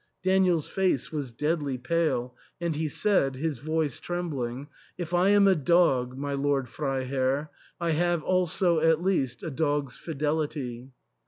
Daniel's 0.23 0.65
face 0.67 1.11
was 1.11 1.31
deadly 1.31 1.77
pale, 1.77 2.35
and 2.59 2.75
he 2.75 2.87
said, 2.87 3.35
his 3.35 3.59
voice 3.59 3.99
trembling," 3.99 4.67
If 4.97 5.13
I 5.13 5.29
am 5.29 5.47
a 5.47 5.53
dog, 5.53 6.17
my 6.17 6.33
lord 6.33 6.67
Freiherr, 6.67 7.49
I 7.79 7.91
have 7.91 8.23
also 8.23 8.79
at 8.79 9.03
least 9.03 9.43
a 9.43 9.51
dog's 9.51 9.97
fidelity." 9.97 10.89